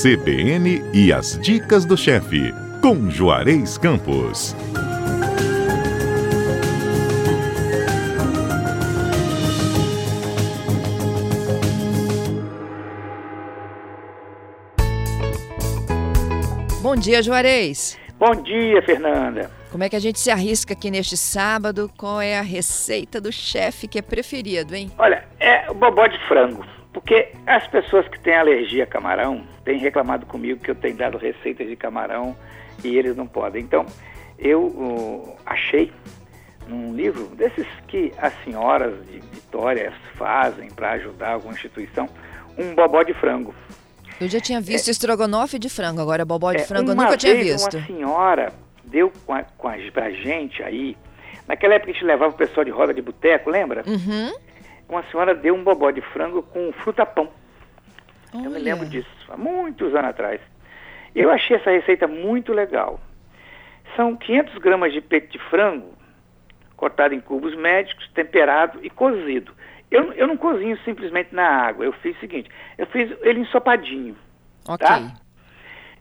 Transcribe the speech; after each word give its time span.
CBN 0.00 0.80
e 0.94 1.12
as 1.12 1.36
dicas 1.40 1.84
do 1.84 1.96
chefe, 1.96 2.54
com 2.80 3.10
Juarez 3.10 3.76
Campos. 3.76 4.54
Bom 16.80 16.94
dia, 16.94 17.20
Juarez. 17.20 17.98
Bom 18.20 18.36
dia, 18.36 18.80
Fernanda. 18.82 19.50
Como 19.72 19.82
é 19.82 19.88
que 19.88 19.96
a 19.96 20.00
gente 20.00 20.20
se 20.20 20.30
arrisca 20.30 20.74
aqui 20.74 20.92
neste 20.92 21.16
sábado? 21.16 21.90
Qual 21.98 22.20
é 22.20 22.38
a 22.38 22.42
receita 22.42 23.20
do 23.20 23.32
chefe 23.32 23.88
que 23.88 23.98
é 23.98 24.02
preferido, 24.02 24.76
hein? 24.76 24.92
Olha, 24.96 25.24
é 25.40 25.68
o 25.68 25.74
bobó 25.74 26.06
de 26.06 26.18
frango. 26.28 26.64
Porque 26.92 27.32
as 27.46 27.66
pessoas 27.66 28.06
que 28.06 28.20
têm 28.20 28.34
alergia 28.34 28.84
a 28.84 28.86
camarão 28.86 29.44
têm 29.68 29.76
reclamado 29.76 30.24
comigo 30.24 30.58
que 30.64 30.70
eu 30.70 30.74
tenho 30.74 30.96
dado 30.96 31.18
receitas 31.18 31.68
de 31.68 31.76
camarão 31.76 32.34
e 32.82 32.96
eles 32.96 33.14
não 33.14 33.26
podem. 33.26 33.62
Então, 33.62 33.84
eu 34.38 34.62
uh, 34.62 35.36
achei 35.44 35.92
num 36.66 36.94
livro 36.94 37.26
desses 37.36 37.66
que 37.86 38.10
as 38.16 38.32
senhoras 38.44 38.94
de 39.06 39.18
Vitória 39.20 39.92
fazem 40.16 40.70
para 40.70 40.92
ajudar 40.92 41.32
alguma 41.32 41.52
instituição, 41.52 42.08
um 42.56 42.74
bobó 42.74 43.02
de 43.02 43.12
frango. 43.12 43.54
Eu 44.18 44.26
já 44.26 44.40
tinha 44.40 44.58
visto 44.58 44.88
é, 44.88 44.90
estrogonofe 44.90 45.58
de 45.58 45.68
frango, 45.68 46.00
agora 46.00 46.24
bobó 46.24 46.50
de 46.52 46.62
é, 46.62 46.64
frango 46.64 46.92
eu 46.92 46.96
nunca 46.96 47.18
tinha 47.18 47.34
visto. 47.34 47.76
Uma 47.76 47.86
senhora 47.86 48.52
deu 48.84 49.12
com 49.26 49.34
a, 49.34 49.42
com 49.42 49.68
a, 49.68 49.74
pra 49.92 50.10
gente 50.10 50.62
aí, 50.62 50.96
naquela 51.46 51.74
época 51.74 51.90
a 51.90 51.94
gente 51.94 52.04
levava 52.06 52.32
o 52.32 52.36
pessoal 52.36 52.64
de 52.64 52.70
roda 52.70 52.94
de 52.94 53.02
boteco, 53.02 53.50
lembra? 53.50 53.84
Uhum. 53.86 54.32
Uma 54.88 55.02
senhora 55.10 55.34
deu 55.34 55.54
um 55.54 55.62
bobó 55.62 55.90
de 55.90 56.00
frango 56.00 56.42
com 56.42 56.72
fruta-pão. 56.72 57.28
Eu 58.32 58.50
me 58.50 58.58
lembro 58.58 58.86
disso, 58.86 59.08
há 59.28 59.36
muitos 59.36 59.94
anos 59.94 60.10
atrás. 60.10 60.40
Eu 61.14 61.30
achei 61.30 61.56
essa 61.56 61.70
receita 61.70 62.06
muito 62.06 62.52
legal. 62.52 63.00
São 63.96 64.16
500 64.16 64.58
gramas 64.58 64.92
de 64.92 65.00
peito 65.00 65.32
de 65.32 65.38
frango, 65.50 65.94
cortado 66.76 67.14
em 67.14 67.20
cubos 67.20 67.54
médicos, 67.56 68.08
temperado 68.14 68.78
e 68.82 68.90
cozido. 68.90 69.52
Eu, 69.90 70.12
eu 70.12 70.26
não 70.26 70.36
cozinho 70.36 70.78
simplesmente 70.84 71.34
na 71.34 71.46
água. 71.46 71.84
Eu 71.84 71.92
fiz 71.94 72.16
o 72.16 72.20
seguinte: 72.20 72.50
eu 72.76 72.86
fiz 72.86 73.10
ele 73.22 73.40
ensopadinho. 73.40 74.16
Ok. 74.68 74.86
Tá? 74.86 75.14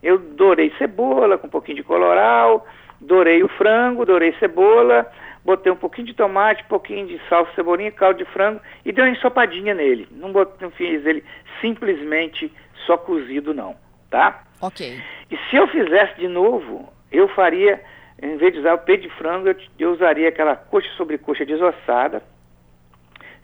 Eu 0.04 0.20
dourei 0.20 0.72
cebola 0.78 1.38
com 1.38 1.48
um 1.48 1.50
pouquinho 1.50 1.78
de 1.78 1.84
coloral, 1.84 2.68
dourei 3.00 3.42
o 3.42 3.48
frango, 3.48 4.06
dourei 4.06 4.34
cebola, 4.34 5.10
botei 5.48 5.72
um 5.72 5.78
pouquinho 5.78 6.08
de 6.08 6.14
tomate, 6.14 6.62
um 6.64 6.68
pouquinho 6.68 7.08
de 7.08 7.18
salsa, 7.30 7.50
cebolinha, 7.56 7.90
caldo 7.90 8.18
de 8.18 8.26
frango 8.32 8.60
e 8.84 8.92
dei 8.92 9.02
uma 9.02 9.12
ensopadinha 9.12 9.74
nele. 9.74 10.06
Não, 10.12 10.34
botei, 10.34 10.58
não 10.60 10.70
fiz 10.72 11.06
ele 11.06 11.24
simplesmente 11.62 12.54
só 12.86 12.98
cozido, 12.98 13.54
não. 13.54 13.74
Tá? 14.10 14.44
Ok. 14.62 15.02
E 15.32 15.38
se 15.50 15.56
eu 15.56 15.66
fizesse 15.70 16.16
de 16.20 16.28
novo, 16.28 16.92
eu 17.10 17.30
faria, 17.30 17.82
em 18.22 18.36
vez 18.36 18.52
de 18.52 18.60
usar 18.60 18.74
o 18.74 18.80
peito 18.80 19.04
de 19.04 19.10
frango, 19.16 19.48
eu, 19.48 19.56
eu 19.80 19.94
usaria 19.94 20.28
aquela 20.28 20.54
coxa 20.54 20.90
sobre 20.98 21.18
coxa 21.18 21.46
desossada 21.46 22.22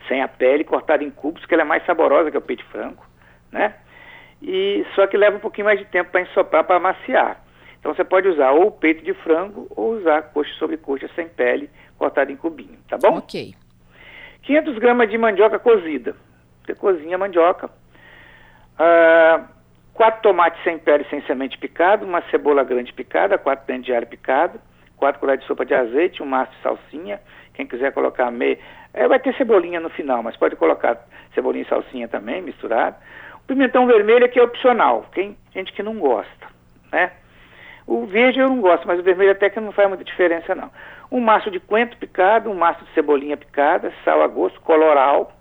sem 0.09 0.21
a 0.21 0.27
pele, 0.27 0.65
cortada 0.65 1.05
em 1.05 1.09
cubos, 1.09 1.45
que 1.45 1.53
ela 1.53 1.63
é 1.63 1.65
mais 1.65 1.85
saborosa 1.85 2.29
que 2.29 2.37
o 2.37 2.41
peito 2.41 2.63
de 2.63 2.69
frango, 2.69 3.01
né? 3.49 3.75
E 4.41 4.85
só 4.93 5.07
que 5.07 5.15
leva 5.15 5.37
um 5.37 5.39
pouquinho 5.39 5.67
mais 5.67 5.79
de 5.79 5.85
tempo 5.85 6.11
para 6.11 6.19
ensopar, 6.19 6.65
para 6.65 6.75
amaciar. 6.75 7.41
Então 7.84 7.94
você 7.94 8.06
pode 8.06 8.30
usar 8.30 8.52
ou 8.52 8.72
peito 8.72 9.03
de 9.03 9.14
frango 9.14 9.67
ou 9.76 9.98
usar 9.98 10.22
coxa 10.22 10.53
sobre 10.53 10.78
coxa 10.78 11.09
sem 11.17 11.28
pele, 11.28 11.70
cortada 11.98 12.31
em 12.31 12.38
cubinho, 12.38 12.80
tá 12.88 12.98
bom? 12.98 13.17
Ok. 13.17 13.53
500 14.44 14.78
gramas 14.78 15.09
de 15.09 15.17
mandioca 15.17 15.59
cozida. 15.59 16.16
Você 16.64 16.73
cozinha 16.76 17.16
a 17.16 17.20
mandioca. 17.20 17.70
Uh, 18.80 19.45
quatro 19.94 20.22
tomates 20.22 20.64
sem 20.64 20.80
pele, 20.80 21.06
sem 21.09 21.22
semente 21.23 21.58
picado, 21.58 22.06
uma 22.06 22.22
cebola 22.31 22.64
grande 22.64 22.94
picada, 22.94 23.38
quatro 23.38 23.67
dentes 23.67 23.88
de 23.88 23.94
alho 23.94 24.08
picado, 24.08 24.61
quatro 24.95 25.20
colheres 25.20 25.42
de 25.42 25.48
sopa 25.48 25.66
de 25.66 25.73
azeite, 25.73 26.23
um 26.23 26.26
maço 26.26 26.54
de 26.54 26.61
salsinha. 26.61 27.20
Quem 27.54 27.67
quiser 27.67 27.92
colocar 27.92 28.32
meio, 28.32 28.58
é, 28.93 29.05
vai 29.10 29.20
ter 29.20 29.36
cebolinha 29.36 29.82
no 29.82 29.89
final, 29.89 30.23
mas 30.23 30.38
pode 30.38 30.55
colocar 30.55 31.05
cebolinha 31.36 31.66
e 31.66 31.67
salsinha 31.67 32.08
também, 32.08 32.42
misturado. 32.42 32.95
O 33.43 33.45
pimentão 33.45 33.86
vermelho 33.86 34.23
aqui 34.23 34.39
é 34.39 34.43
opcional, 34.43 35.05
tem 35.14 35.36
gente 35.54 35.73
que 35.73 35.83
não 35.83 35.99
gosta, 35.99 36.48
né? 36.89 37.11
O 37.86 38.05
verde 38.05 38.39
eu 38.39 38.49
não 38.49 38.61
gosto, 38.61 38.88
mas 38.88 38.99
o 38.99 39.04
vermelho 39.04 39.32
até 39.32 39.49
que 39.49 39.60
não 39.60 39.71
faz 39.71 39.88
muita 39.88 40.04
diferença 40.04 40.55
não. 40.55 40.71
Um 41.11 41.20
maço 41.20 41.52
de 41.52 41.60
coentro 41.60 41.98
picado, 41.98 42.49
um 42.49 42.55
maço 42.55 42.83
de 42.86 42.92
cebolinha 42.94 43.38
picada, 43.38 43.94
sal 44.04 44.21
a 44.21 44.27
gosto, 44.27 44.60
coloral, 44.61 45.33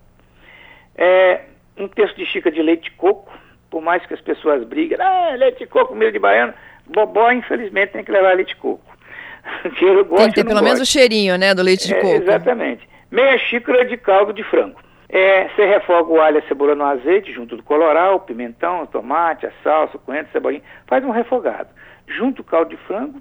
é, 0.97 1.43
um 1.79 1.89
terço 1.89 2.17
de 2.17 2.27
xícara 2.27 2.55
de 2.55 2.63
leite 2.63 2.85
de 2.85 2.91
coco, 2.93 3.33
por 3.71 3.81
mais 3.81 4.05
que 4.05 4.15
as 4.15 4.21
pessoas 4.21 4.65
briguem, 4.65 4.99
ah, 5.01 5.35
leite 5.37 5.61
de 5.61 5.67
coco, 5.67 5.95
milho 5.95 6.13
de 6.13 6.19
baiano, 6.19 6.53
bobó 6.87 7.31
infelizmente 7.31 7.93
tem 7.93 8.05
que 8.05 8.13
levar 8.13 8.37
leite 8.37 8.55
de 8.55 8.57
coco. 8.57 8.85
que 9.79 9.85
eu 9.85 10.05
gosto, 10.05 10.23
tem 10.23 10.29
que 10.29 10.35
ter 10.35 10.45
pelo 10.45 10.61
gosto. 10.61 10.65
menos 10.65 10.81
o 10.81 10.87
cheirinho, 10.87 11.39
né, 11.39 11.55
do 11.55 11.63
leite 11.63 11.87
de 11.87 11.95
é, 11.95 12.01
coco. 12.01 12.15
Exatamente 12.15 12.93
meia 13.13 13.37
xícara 13.39 13.85
de 13.85 13.97
caldo 13.99 14.33
de 14.33 14.43
frango. 14.43 14.81
É, 15.09 15.47
você 15.49 15.67
refoga 15.67 16.11
o 16.11 16.21
alho 16.21 16.39
e 16.39 16.39
a 16.39 16.49
cebola 16.49 16.75
no 16.75 16.85
azeite, 16.85 17.31
junto 17.31 17.55
do 17.55 17.63
coloral, 17.63 18.21
pimentão, 18.21 18.87
tomate, 18.87 19.45
a 19.45 19.53
salsa, 19.63 19.99
o 19.99 20.01
coentro, 20.01 20.33
cebolinha. 20.33 20.63
Faz 20.87 21.05
um 21.05 21.11
refogado. 21.11 21.69
Junto 22.07 22.43
o 22.43 22.45
caldo 22.45 22.71
de 22.71 22.77
frango 22.85 23.21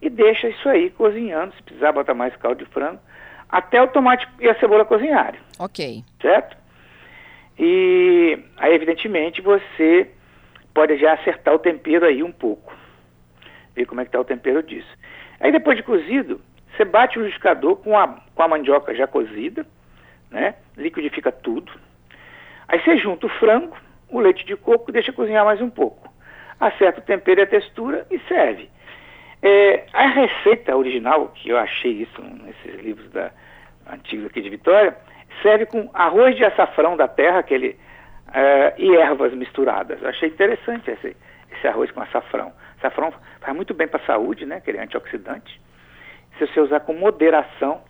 e 0.00 0.08
deixa 0.08 0.48
isso 0.48 0.68
aí 0.68 0.90
cozinhando. 0.90 1.54
Se 1.54 1.62
precisar 1.62 1.92
botar 1.92 2.14
mais 2.14 2.34
caldo 2.36 2.64
de 2.64 2.70
frango, 2.70 3.00
até 3.48 3.82
o 3.82 3.88
tomate 3.88 4.26
e 4.38 4.48
a 4.48 4.58
cebola 4.58 4.84
cozinharem. 4.84 5.40
Ok. 5.58 6.04
Certo? 6.20 6.56
E 7.58 8.38
aí, 8.56 8.74
evidentemente, 8.74 9.42
você 9.42 10.10
pode 10.72 10.96
já 10.96 11.12
acertar 11.14 11.54
o 11.54 11.58
tempero 11.58 12.06
aí 12.06 12.22
um 12.22 12.32
pouco. 12.32 12.72
Ver 13.74 13.86
como 13.86 14.00
é 14.00 14.04
que 14.04 14.08
está 14.08 14.20
o 14.20 14.24
tempero 14.24 14.62
disso. 14.62 14.88
Aí, 15.38 15.52
depois 15.52 15.76
de 15.76 15.82
cozido, 15.82 16.40
você 16.74 16.84
bate 16.84 17.18
o 17.18 17.22
liquidificador 17.22 17.76
com 17.76 17.98
a, 17.98 18.08
com 18.34 18.42
a 18.42 18.48
mandioca 18.48 18.94
já 18.94 19.06
cozida, 19.06 19.66
né? 20.30 20.54
Liquidifica 20.76 21.30
tudo. 21.30 21.72
Aí 22.68 22.80
você 22.82 22.96
junta 22.96 23.26
o 23.26 23.30
frango, 23.30 23.76
o 24.08 24.20
leite 24.20 24.44
de 24.46 24.56
coco 24.56 24.90
e 24.90 24.92
deixa 24.92 25.12
cozinhar 25.12 25.44
mais 25.44 25.60
um 25.60 25.68
pouco. 25.68 26.09
Acerta 26.60 27.00
o 27.00 27.02
tempero 27.02 27.40
e 27.40 27.42
a 27.42 27.46
textura 27.46 28.06
e 28.10 28.18
serve. 28.20 28.68
É, 29.42 29.84
a 29.92 30.06
receita 30.06 30.76
original, 30.76 31.28
que 31.28 31.48
eu 31.48 31.56
achei 31.56 31.92
isso 31.92 32.22
nesses 32.22 32.80
livros 32.80 33.10
da, 33.10 33.30
antigos 33.90 34.26
aqui 34.26 34.42
de 34.42 34.50
Vitória, 34.50 34.94
serve 35.42 35.64
com 35.66 35.88
arroz 35.94 36.36
de 36.36 36.44
açafrão 36.44 36.96
da 36.96 37.08
terra, 37.08 37.38
aquele, 37.38 37.78
é, 38.34 38.74
e 38.76 38.94
ervas 38.96 39.32
misturadas. 39.32 40.02
Eu 40.02 40.08
achei 40.10 40.28
interessante 40.28 40.90
esse, 40.90 41.16
esse 41.50 41.66
arroz 41.66 41.90
com 41.90 42.02
açafrão. 42.02 42.52
Açafrão 42.78 43.12
faz 43.40 43.56
muito 43.56 43.72
bem 43.72 43.88
para 43.88 44.02
a 44.02 44.06
saúde, 44.06 44.44
né? 44.44 44.56
Aquele 44.56 44.78
antioxidante 44.78 45.58
se 46.40 46.46
você 46.46 46.60
usar 46.60 46.80
com 46.80 46.94
moderação, 46.94 47.82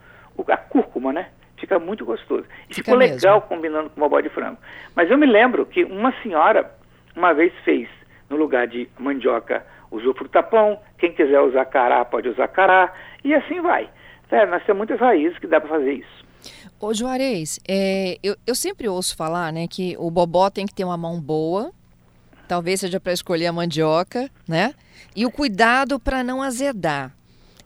a 0.48 0.56
cúrcuma, 0.56 1.12
né? 1.12 1.28
Fica 1.56 1.78
muito 1.78 2.04
gostoso. 2.04 2.44
E 2.68 2.74
Fica 2.74 2.86
ficou 2.86 2.98
mesmo. 2.98 3.14
legal 3.14 3.42
combinando 3.42 3.90
com 3.90 4.00
o 4.00 4.02
bobó 4.02 4.20
de 4.20 4.28
frango. 4.30 4.58
Mas 4.96 5.10
eu 5.10 5.18
me 5.18 5.26
lembro 5.26 5.66
que 5.66 5.84
uma 5.84 6.12
senhora 6.22 6.70
uma 7.14 7.32
vez 7.32 7.52
fez, 7.64 7.88
no 8.30 8.36
lugar 8.36 8.66
de 8.68 8.88
mandioca, 8.98 9.66
usou 9.90 10.14
frutapão, 10.14 10.78
quem 10.96 11.12
quiser 11.12 11.40
usar 11.40 11.64
cará 11.66 12.04
pode 12.04 12.28
usar 12.28 12.48
cará, 12.48 12.92
e 13.24 13.34
assim 13.34 13.60
vai. 13.60 13.90
É, 14.30 14.46
nós 14.46 14.64
temos 14.64 14.78
muitas 14.78 15.00
raízes 15.00 15.36
que 15.38 15.48
dá 15.48 15.60
para 15.60 15.68
fazer 15.68 15.92
isso. 15.92 16.24
Ô 16.80 16.94
Juarez, 16.94 17.58
é, 17.68 18.16
eu, 18.22 18.36
eu 18.46 18.54
sempre 18.54 18.88
ouço 18.88 19.16
falar 19.16 19.52
né, 19.52 19.66
que 19.68 19.96
o 19.98 20.10
bobó 20.10 20.48
tem 20.48 20.64
que 20.64 20.72
ter 20.72 20.84
uma 20.84 20.96
mão 20.96 21.20
boa, 21.20 21.72
talvez 22.48 22.80
seja 22.80 23.00
para 23.00 23.12
escolher 23.12 23.48
a 23.48 23.52
mandioca, 23.52 24.30
né? 24.48 24.72
E 25.14 25.26
o 25.26 25.30
cuidado 25.30 25.98
para 25.98 26.22
não 26.22 26.40
azedar. 26.40 27.12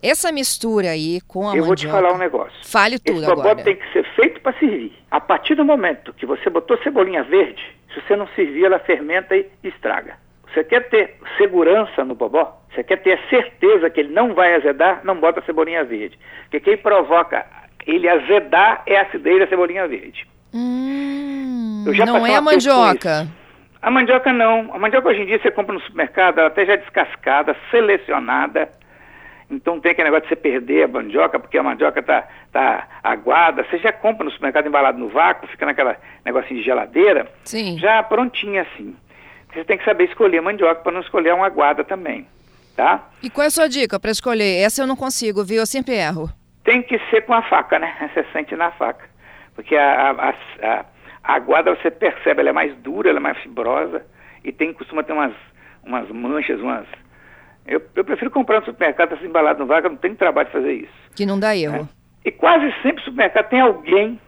Essa 0.01 0.31
mistura 0.31 0.89
aí 0.89 1.21
com 1.21 1.47
a 1.47 1.55
Eu 1.55 1.65
mandioca, 1.65 1.67
vou 1.67 1.75
te 1.75 1.87
falar 1.87 2.13
um 2.13 2.17
negócio. 2.17 2.57
Fale 2.63 2.99
tudo 2.99 3.21
Esse 3.21 3.31
agora. 3.31 3.63
tem 3.63 3.75
que 3.75 3.93
ser 3.93 4.03
feito 4.15 4.41
para 4.41 4.57
servir. 4.59 4.93
A 5.09 5.21
partir 5.21 5.55
do 5.55 5.63
momento 5.63 6.13
que 6.13 6.25
você 6.25 6.49
botou 6.49 6.77
cebolinha 6.79 7.23
verde, 7.23 7.63
se 7.93 8.01
você 8.01 8.15
não 8.15 8.27
servir, 8.29 8.65
ela 8.65 8.79
fermenta 8.79 9.35
e 9.35 9.47
estraga. 9.63 10.17
Você 10.55 10.63
quer 10.63 10.87
ter 10.87 11.15
segurança 11.37 12.05
no 12.05 12.15
bobó? 12.15 12.57
Você 12.73 12.81
quer 12.81 13.01
ter 13.01 13.19
certeza 13.29 13.89
que 13.89 13.99
ele 13.99 14.13
não 14.13 14.33
vai 14.33 14.55
azedar? 14.55 15.01
Não 15.03 15.19
bota 15.19 15.43
cebolinha 15.45 15.83
verde. 15.83 16.17
Porque 16.43 16.61
quem 16.61 16.77
provoca 16.77 17.45
ele 17.85 18.07
azedar 18.07 18.81
é 18.85 18.97
a 18.97 19.01
acidez 19.01 19.39
da 19.39 19.47
cebolinha 19.47 19.85
verde. 19.85 20.25
Hum, 20.53 21.83
não 22.05 22.25
é 22.25 22.35
a 22.35 22.41
mandioca. 22.41 23.27
A 23.81 23.91
mandioca 23.91 24.31
não. 24.31 24.73
A 24.73 24.79
mandioca 24.79 25.09
hoje 25.09 25.23
em 25.23 25.25
dia 25.25 25.39
você 25.41 25.51
compra 25.51 25.73
no 25.73 25.81
supermercado, 25.81 26.39
ela 26.39 26.47
até 26.47 26.65
já 26.65 26.77
descascada, 26.77 27.53
selecionada. 27.69 28.69
Então 29.51 29.81
tem 29.81 29.91
aquele 29.91 30.09
negócio 30.09 30.23
de 30.23 30.29
você 30.29 30.35
perder 30.37 30.83
a 30.83 30.87
mandioca, 30.87 31.37
porque 31.37 31.57
a 31.57 31.63
mandioca 31.63 31.99
está 31.99 32.27
tá 32.53 32.87
aguada. 33.03 33.65
Você 33.65 33.77
já 33.77 33.91
compra 33.91 34.23
no 34.23 34.31
supermercado 34.31 34.67
embalado 34.67 34.97
no 34.97 35.09
vácuo, 35.09 35.49
fica 35.49 35.65
naquela 35.65 35.97
negocinho 36.23 36.61
de 36.61 36.65
geladeira, 36.65 37.27
Sim. 37.43 37.77
já 37.77 38.01
prontinha 38.01 38.61
assim. 38.61 38.95
Você 39.55 39.63
tem 39.63 39.77
que 39.77 39.85
saber 39.85 40.03
escolher 40.03 40.39
a 40.39 40.41
mandioca 40.41 40.81
para 40.81 40.91
não 40.91 40.99
escolher 40.99 41.33
uma 41.33 41.45
aguada 41.45 41.83
também, 41.83 42.27
tá? 42.75 43.09
E 43.23 43.29
qual 43.29 43.45
é 43.45 43.47
a 43.47 43.51
sua 43.51 43.67
dica 43.67 43.99
para 43.99 44.11
escolher? 44.11 44.61
Essa 44.61 44.83
eu 44.83 44.87
não 44.87 44.95
consigo, 44.95 45.43
viu? 45.43 45.61
Eu 45.61 45.65
sempre 45.65 45.95
erro. 45.95 46.29
Tem 46.63 46.83
que 46.83 46.99
ser 47.09 47.21
com 47.21 47.33
a 47.33 47.41
faca, 47.41 47.79
né? 47.79 47.95
Você 48.13 48.25
sente 48.33 48.55
na 48.55 48.71
faca. 48.71 49.09
Porque 49.55 49.75
a, 49.77 50.11
a, 50.11 50.29
a, 50.29 50.85
a 51.23 51.33
aguada 51.35 51.73
você 51.73 51.89
percebe, 51.89 52.41
ela 52.41 52.49
é 52.49 52.53
mais 52.53 52.75
dura, 52.79 53.09
ela 53.09 53.19
é 53.19 53.21
mais 53.21 53.37
fibrosa 53.37 54.05
e 54.43 54.51
tem, 54.51 54.73
costuma 54.73 55.01
ter 55.01 55.13
umas 55.13 55.33
umas 55.85 56.09
manchas, 56.09 56.59
umas. 56.59 56.85
Eu, 57.65 57.81
eu 57.95 58.03
prefiro 58.03 58.29
comprar 58.31 58.59
no 58.59 58.65
supermercado 58.65 59.13
assim 59.13 59.25
embalado 59.25 59.59
no 59.59 59.65
vaca, 59.65 59.87
não 59.87 59.95
tem 59.95 60.13
trabalho 60.15 60.47
de 60.47 60.53
fazer 60.53 60.73
isso. 60.73 60.93
Que 61.15 61.25
não 61.25 61.39
dá 61.39 61.55
erro. 61.55 61.87
E 62.23 62.31
quase 62.31 62.71
sempre 62.81 62.97
no 62.97 63.01
supermercado 63.03 63.49
tem 63.49 63.61
alguém 63.61 64.19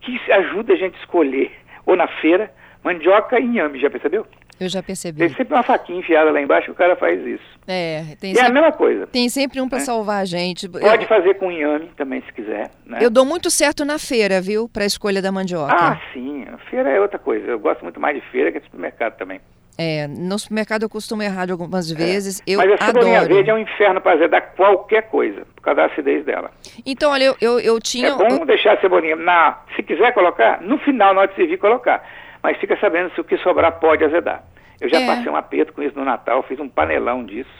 que 0.00 0.18
ajuda 0.32 0.72
a 0.72 0.76
gente 0.76 0.96
a 0.96 1.00
escolher, 1.00 1.52
ou 1.86 1.94
na 1.94 2.08
feira, 2.08 2.52
mandioca 2.84 3.38
e 3.38 3.44
inhame, 3.44 3.80
já 3.80 3.90
percebeu? 3.90 4.26
Eu 4.60 4.68
já 4.68 4.82
percebi. 4.82 5.18
Tem 5.18 5.28
sempre 5.30 5.54
uma 5.54 5.62
faquinha 5.62 5.98
enfiada 5.98 6.30
lá 6.30 6.40
embaixo 6.40 6.66
que 6.66 6.70
o 6.70 6.74
cara 6.74 6.94
faz 6.94 7.20
isso. 7.26 7.42
É, 7.66 8.14
tem 8.20 8.32
E 8.32 8.36
é 8.36 8.40
a 8.40 8.44
sempre, 8.44 8.52
mesma 8.52 8.72
coisa. 8.72 9.06
tem 9.08 9.28
sempre 9.28 9.60
um 9.60 9.68
para 9.68 9.78
É. 9.78 9.80
salvar 9.80 10.22
a 10.22 10.24
gente. 10.24 10.68
Pode 10.68 10.84
eu, 11.02 11.08
fazer 11.08 11.34
com 11.34 11.50
inhame 11.50 11.90
também, 11.96 12.22
se 12.22 12.32
quiser. 12.32 12.70
Né? 12.86 12.98
eu 13.00 13.10
dou 13.10 13.24
muito 13.24 13.50
certo 13.50 13.84
na 13.84 13.98
feira, 13.98 14.40
viu? 14.40 14.68
Para 14.68 14.84
a 14.84 14.86
escolha 14.86 15.20
da 15.20 15.32
mandioca. 15.32 15.74
Ah, 15.74 16.00
sim. 16.12 16.44
A 16.52 16.58
feira 16.70 16.90
é 16.90 17.00
outra 17.00 17.18
coisa. 17.18 17.46
Eu 17.46 17.58
gosto 17.58 17.82
muito 17.82 17.98
mais 17.98 18.14
de 18.14 18.22
feira 18.30 18.52
que 18.52 18.58
de 18.60 18.64
supermercado 18.66 19.16
também. 19.16 19.40
É, 19.78 20.06
no 20.06 20.38
supermercado 20.38 20.82
eu 20.82 20.88
costumo 20.88 21.22
errar 21.22 21.46
de 21.46 21.52
algumas 21.52 21.90
vezes. 21.90 22.42
Eu 22.46 22.58
Mas 22.58 22.72
a 22.72 22.86
cebolinha 22.86 23.24
verde 23.24 23.50
é 23.50 23.54
um 23.54 23.58
inferno 23.58 24.00
para 24.00 24.12
azedar 24.12 24.52
qualquer 24.54 25.08
coisa, 25.08 25.46
por 25.56 25.62
causa 25.62 25.80
da 25.80 25.86
acidez 25.86 26.24
dela. 26.26 26.50
Então, 26.84 27.10
olha, 27.10 27.24
eu, 27.24 27.36
eu, 27.40 27.58
eu 27.58 27.80
tinha. 27.80 28.08
É 28.08 28.14
bom 28.14 28.44
deixar 28.44 28.74
a 28.74 28.80
cebolinha, 28.80 29.16
na, 29.16 29.58
se 29.74 29.82
quiser 29.82 30.12
colocar, 30.12 30.60
no 30.60 30.78
final, 30.78 31.14
na 31.14 31.22
hora 31.22 31.30
de 31.30 31.36
servir, 31.36 31.56
colocar. 31.58 32.06
Mas 32.42 32.56
fica 32.58 32.76
sabendo 32.78 33.12
se 33.14 33.20
o 33.20 33.24
que 33.24 33.36
sobrar 33.38 33.78
pode 33.78 34.04
azedar. 34.04 34.44
Eu 34.80 34.88
já 34.88 35.00
É. 35.00 35.06
passei 35.06 35.30
um 35.30 35.36
aperto 35.36 35.72
com 35.72 35.82
isso 35.82 35.96
no 35.98 36.04
Natal, 36.04 36.42
fiz 36.42 36.58
um 36.58 36.68
panelão 36.68 37.24
disso. 37.24 37.50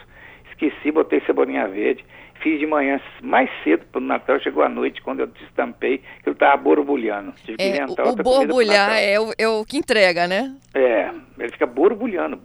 Esqueci, 0.51 0.91
botei 0.91 1.21
cebolinha 1.21 1.67
verde. 1.67 2.03
Fiz 2.41 2.59
de 2.59 2.67
manhã 2.67 2.99
mais 3.21 3.49
cedo 3.63 3.85
para 3.89 4.01
o 4.01 4.03
Natal, 4.03 4.37
chegou 4.41 4.63
à 4.63 4.67
noite, 4.67 5.01
quando 5.01 5.21
eu 5.21 5.27
destampei, 5.27 5.99
que 6.21 6.27
eu 6.27 6.33
estava 6.33 6.57
borbulhando. 6.57 7.31
Tive 7.45 7.55
que 7.57 7.63
É, 7.63 7.85
o, 7.85 8.15
borbulhar 8.17 8.97
é 8.97 9.17
o, 9.17 9.31
é 9.37 9.47
o 9.47 9.63
que 9.63 9.77
entrega, 9.77 10.27
né? 10.27 10.53
É, 10.73 11.09
ele 11.39 11.51
fica 11.51 11.65
borbulhando. 11.65 12.37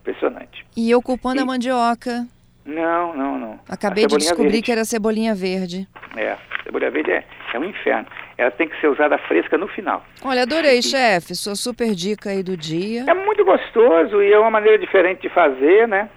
Impressionante. 0.00 0.66
E 0.76 0.90
eu 0.90 1.00
culpando 1.00 1.40
a 1.40 1.44
E- 1.44 1.46
mandioca. 1.46 2.26
Não, 2.64 3.14
não, 3.14 3.38
não. 3.38 3.60
Acabei 3.68 4.04
A 4.04 4.08
de 4.08 4.16
descobrir 4.16 4.44
verde. 4.50 4.62
que 4.62 4.72
era 4.72 4.84
cebolinha 4.84 5.34
verde. 5.34 5.86
É, 6.16 6.36
cebolinha 6.64 6.90
verde 6.90 7.10
é, 7.12 7.24
é 7.52 7.58
um 7.58 7.64
inferno. 7.64 8.06
Ela 8.36 8.50
tem 8.50 8.68
que 8.68 8.80
ser 8.80 8.88
usada 8.88 9.16
fresca 9.18 9.56
no 9.56 9.68
final. 9.68 10.04
Olha, 10.24 10.42
adorei, 10.42 10.82
chefe. 10.82 11.34
Sua 11.34 11.54
super 11.54 11.94
dica 11.94 12.30
aí 12.30 12.42
do 12.42 12.56
dia. 12.56 13.04
É 13.06 13.14
muito 13.14 13.44
gostoso 13.44 14.22
e 14.22 14.32
é 14.32 14.38
uma 14.38 14.50
maneira 14.50 14.78
diferente 14.78 15.22
de 15.22 15.28
fazer, 15.28 15.86
né? 15.86 16.10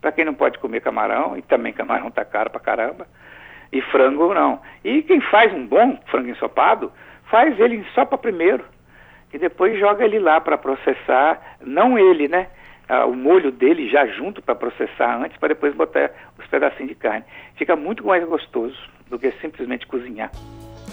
Pra 0.00 0.10
quem 0.10 0.24
não 0.24 0.34
pode 0.34 0.58
comer 0.58 0.80
camarão, 0.80 1.36
e 1.36 1.42
também 1.42 1.72
camarão 1.72 2.10
tá 2.10 2.24
caro 2.24 2.50
pra 2.50 2.58
caramba. 2.58 3.06
E 3.72 3.80
frango 3.80 4.34
não. 4.34 4.60
E 4.84 5.02
quem 5.02 5.20
faz 5.20 5.52
um 5.54 5.64
bom 5.66 5.98
frango 6.10 6.28
ensopado, 6.28 6.92
faz 7.30 7.58
ele 7.60 7.84
para 7.94 8.18
primeiro. 8.18 8.64
E 9.32 9.38
depois 9.38 9.78
joga 9.78 10.04
ele 10.04 10.18
lá 10.18 10.40
para 10.40 10.58
processar, 10.58 11.56
não 11.60 11.98
ele, 11.98 12.28
né? 12.28 12.48
Ah, 12.88 13.06
o 13.06 13.14
molho 13.14 13.50
dele 13.50 13.88
já 13.88 14.04
junto 14.06 14.42
para 14.42 14.54
processar 14.54 15.16
antes, 15.16 15.38
para 15.38 15.48
depois 15.48 15.74
botar 15.74 16.10
os 16.38 16.46
pedacinhos 16.48 16.88
de 16.88 16.94
carne. 16.96 17.24
Fica 17.56 17.74
muito 17.76 18.04
mais 18.04 18.22
gostoso 18.24 18.76
do 19.08 19.18
que 19.18 19.30
simplesmente 19.40 19.86
cozinhar. 19.86 20.30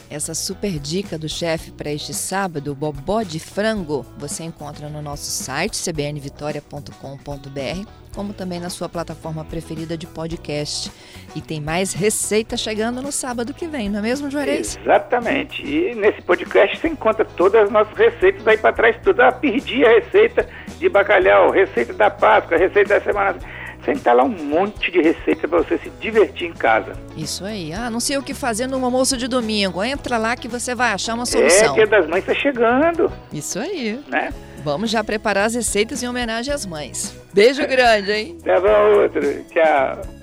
Essa 0.09 0.33
super 0.33 0.80
dica 0.80 1.19
do 1.19 1.30
chefe 1.30 1.71
para 1.71 1.91
este 1.91 2.13
sábado, 2.13 2.74
bobó 2.74 3.21
de 3.21 3.39
frango, 3.39 4.03
você 4.18 4.44
encontra 4.44 4.89
no 4.89 5.03
nosso 5.03 5.30
site 5.30 5.77
cbnvitoria.com.br, 5.77 7.88
como 8.15 8.33
também 8.33 8.59
na 8.59 8.71
sua 8.71 8.89
plataforma 8.89 9.45
preferida 9.45 9.95
de 9.95 10.07
podcast. 10.07 10.91
E 11.36 11.41
tem 11.41 11.62
mais 11.62 11.94
receita 11.94 12.57
chegando 12.57 13.03
no 13.03 13.12
sábado 13.12 13.53
que 13.53 13.68
vem, 13.68 13.88
não 13.88 14.00
é 14.00 14.01
mesmo, 14.01 14.31
Juarez? 14.31 14.80
Exatamente. 14.81 15.63
E 15.63 15.94
nesse 15.94 16.24
podcast 16.24 16.77
você 16.77 16.88
encontra 16.88 17.24
todas 17.24 17.65
as 17.65 17.69
nossas 17.69 17.95
receitas 17.95 18.47
aí 18.47 18.57
para 18.57 18.74
trás, 18.74 18.95
tudo. 19.03 19.21
Ah, 19.21 19.31
perdi 19.31 19.85
a 19.85 19.89
receita 19.89 20.50
de 20.80 20.89
bacalhau, 20.89 21.51
receita 21.51 21.94
da 21.94 22.09
Páscoa, 22.09 22.57
receita 22.57 23.00
da 23.00 23.01
semana. 23.01 23.38
Você 23.84 23.94
tá 23.96 24.14
lá 24.14 24.24
um 24.24 24.30
monte 24.30 24.92
de 24.92 25.02
receita 25.02 25.48
para 25.48 25.60
você 25.60 25.78
se 25.78 25.90
divertir 26.02 26.48
em 26.50 26.54
casa. 26.54 26.94
Isso 27.16 27.46
aí. 27.46 27.72
Ah, 27.74 27.90
não 27.90 28.00
sei 28.00 28.18
o 28.18 28.24
que 28.24 28.34
fazer 28.34 28.68
no 28.68 28.84
almoço 28.84 29.16
de 29.18 29.28
domingo. 29.28 29.84
Entra 29.84 30.18
lá 30.18 30.36
que 30.36 30.48
você 30.48 30.76
vai 30.76 30.92
achar 30.92 31.14
uma 31.14 31.24
É, 31.24 31.26
solução. 31.26 31.74
Dia 31.74 31.88
das 31.88 32.08
Mães 32.08 32.26
tá 32.26 32.34
chegando, 32.34 33.12
Isso 33.31 33.58
aí. 33.60 34.00
né? 34.08 34.34
Vamos 34.64 34.90
já 34.92 35.02
preparar 35.04 35.46
as 35.46 35.56
receitas 35.56 36.04
em 36.04 36.08
homenagem 36.10 36.54
às 36.54 36.66
mães. 36.66 37.16
Beijo 37.34 37.66
grande, 37.66 38.12
hein? 38.12 38.38
Leva 38.46 38.78
outro. 38.90 39.22
Tchau. 39.46 40.19